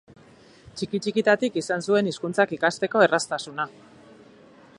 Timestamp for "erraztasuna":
3.09-3.71